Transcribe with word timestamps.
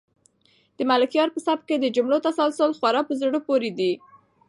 د 0.77 0.79
ملکیار 0.91 1.29
په 1.33 1.39
سبک 1.47 1.63
کې 1.69 1.77
د 1.79 1.85
جملو 1.95 2.17
تسلسل 2.27 2.71
خورا 2.77 3.01
په 3.07 3.13
زړه 3.21 3.39
پورې 3.47 3.69
دی. 3.79 3.91